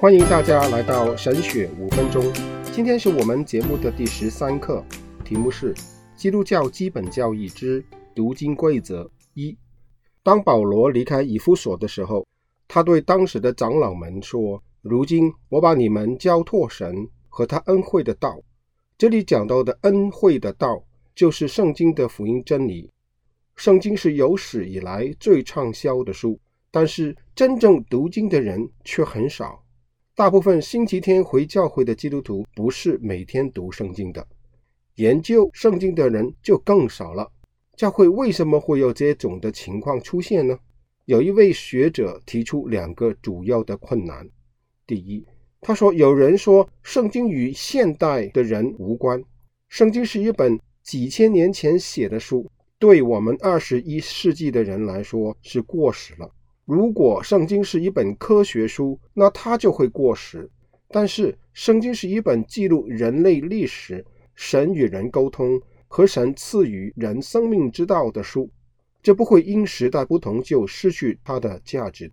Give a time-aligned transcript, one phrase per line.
[0.00, 2.22] 欢迎大家来到神学五分钟。
[2.72, 4.80] 今天是我们节目的第十三课，
[5.24, 5.74] 题目是
[6.14, 7.84] 《基督教基本教义之
[8.14, 9.50] 读经规则一》。
[10.22, 12.24] 当保罗离开以弗所的时候，
[12.68, 18.40] 他对当时的长老们说：“如今我把你们交托神和他恩惠的道。”
[18.96, 20.80] 这里讲到的恩惠的道，
[21.16, 22.88] 就是圣经的福音真理。
[23.56, 26.38] 圣经是有史以来最畅销的书，
[26.70, 29.60] 但是真正读经的人却很少。
[30.18, 34.26] 大部分星期天回教会的基督徒不是每天读圣经的，
[34.96, 37.30] 研究圣经的人就更少了。
[37.76, 40.58] 教会为什么会有这种的情况出现呢？
[41.04, 44.28] 有一位学者提出两个主要的困难。
[44.88, 45.24] 第一，
[45.60, 49.22] 他说有人说圣经与现代的人无关，
[49.68, 56.28] 圣经是一本几千年前写的书，对我们二十一世纪的人来说是过时了。
[56.70, 60.50] 如果圣经是一本科学书，那它就会过时。
[60.90, 68.50] 但是圣经是一本记录人类历史、神与人沟通和神赐予人生命之道的书，
[69.02, 72.12] 这不会因时代不同就失去它的价值。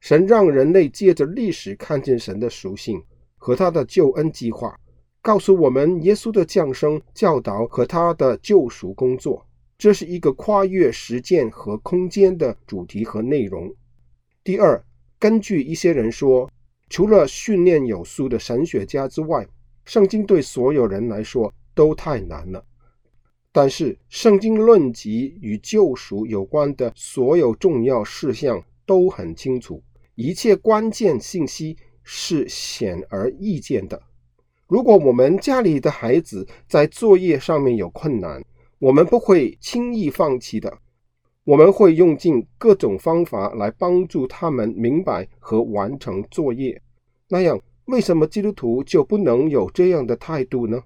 [0.00, 3.02] 神让人类借着历史看见神的属性
[3.36, 4.74] 和他的救恩计划，
[5.20, 9.46] 告诉我们耶稣的降生、教导和他的救赎工作。
[9.76, 13.70] 这是一个跨越时间和空间的主题和内容。
[14.44, 14.84] 第二，
[15.20, 16.50] 根据一些人说，
[16.88, 19.46] 除了训练有素的神学家之外，
[19.84, 22.64] 圣经对所有人来说都太难了。
[23.52, 29.80] 但是，圣经论及与救赎有关的所有重要事项都很清楚，
[30.16, 34.02] 一切关键信息是显而易见的。
[34.66, 38.44] 如果我们家里的孩子在作业上面有困难，
[38.80, 40.78] 我们不会轻易放弃的。
[41.44, 46.80] 我们会用尽各种方法来帮助他们明白和完成作业。
[47.28, 50.80] 那样，为什么基督徒就不能有这样的态度呢？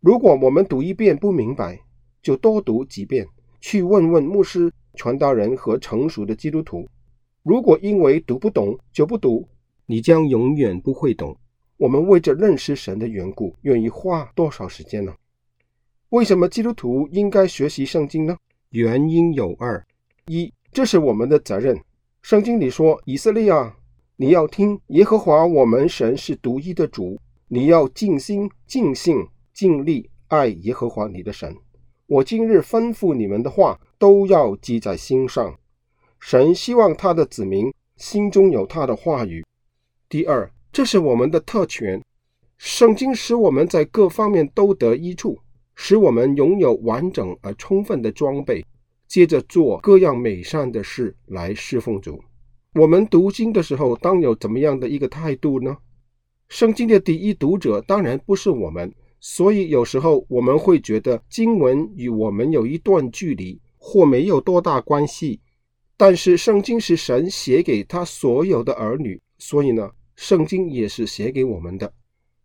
[0.00, 1.80] 如果我们读一遍不明白，
[2.22, 3.26] 就多读几遍，
[3.60, 6.86] 去问问牧师、传道人和成熟的基督徒。
[7.42, 9.48] 如果因为读不懂就不读，
[9.86, 11.34] 你将永远不会懂。
[11.78, 15.14] 我们为着认识神的缘故，愿意花多少时间呢？
[16.10, 18.36] 为什么基督徒应该学习圣经呢？
[18.70, 19.86] 原因有二：
[20.26, 21.80] 一，这是我们的责任。
[22.20, 23.74] 圣经里说：“以色列啊，
[24.16, 27.18] 你要听耶和华我们神是独一的主，
[27.48, 31.56] 你要尽心、尽性、尽力爱耶和华你的神。
[32.06, 35.58] 我今日吩咐你们的话，都要记在心上。”
[36.20, 39.42] 神希望他的子民心中有他的话语。
[40.10, 42.02] 第二，这是我们的特权。
[42.58, 45.38] 圣经使我们在各方面都得益处。
[45.80, 48.64] 使我们拥有完整而充分的装备，
[49.06, 52.20] 接着做各样美善的事来侍奉主。
[52.74, 55.76] 我们读经的时候，当有怎么样的一个态度呢？
[56.48, 65.40] 圣经的第一读者当然不是我们，所以有时候我们会觉得经文与我们有一段距离，或没有多大关系。
[65.96, 71.92] 但是圣经是神写给他所有的儿女，所以呢，圣经也是写给我们的。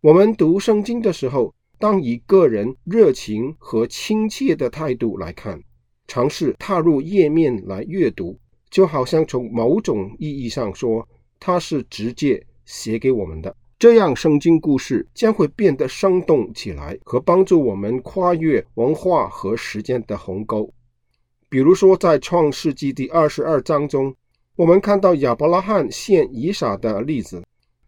[0.02, 1.52] 我们读圣经的时候，
[1.84, 5.62] 当以个人热情和亲切的态度来看，
[6.08, 8.40] 尝试踏入页面来阅读，
[8.70, 11.06] 就好像从某种意义上说，
[11.42, 13.54] 它是直接写给我们的。
[13.78, 20.74] 这样，圣经故事将会变得生动起来，和帮助我们跨越文化和时间的鸿沟。
[21.50, 24.16] 比如说，在创世纪第二十二章中，
[24.56, 27.44] 我们看到亚伯拉罕献以撒的例子。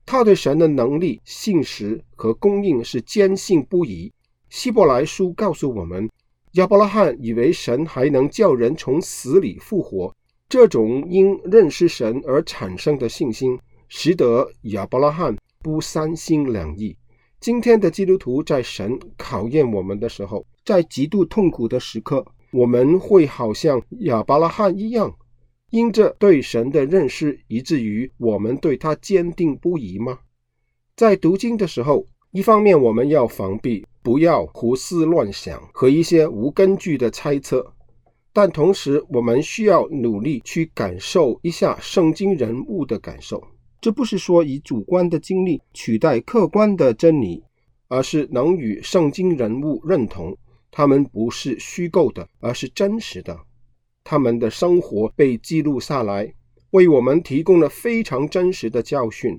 [0.05, 4.11] 他对神的能力、信实和供应是坚信不疑。
[4.49, 6.09] 希伯来书告诉我们，
[6.53, 10.13] 亚伯拉罕以为神还能叫人从死里复活。
[10.47, 13.57] 这种因认识神而产生的信心，
[13.89, 16.95] 使得亚伯拉罕不三心两意。
[17.39, 25.13] 今天的基督徒在神考验我们的时候，在极度痛苦的时刻，我们会好像亚伯拉罕一样。
[25.75, 30.19] 因着对神的认识，以至于我们对他坚定不移吗？
[30.95, 37.59] 在读经的时候，一方面我们要防备，不要胡思乱想和一些无根据的猜测；
[38.31, 43.45] 但同时，我们需要努力去感受一下圣经人物的感受。
[43.81, 47.43] 这不是说以主观的经历取代客观的真理，
[47.89, 50.37] 而是能与圣经人物认同，
[50.71, 53.37] 他们不是虚构的，而是真实的。
[54.05, 56.31] 他们的生活被记录下来，
[56.69, 59.37] 为我们提供了非常真实的教训。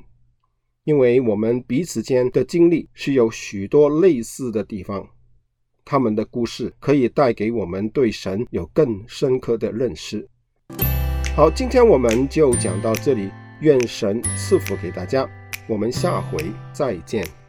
[0.82, 5.08] 因为我们彼此间的经历是有许多类似的地方，
[5.84, 10.28] 他们的故事可以带给我们对神有更深刻的认识。
[11.36, 13.30] 好，今天我们就讲到这里，
[13.60, 15.28] 愿神赐福给大家。
[15.68, 16.38] 我们下回
[16.72, 17.45] 再见。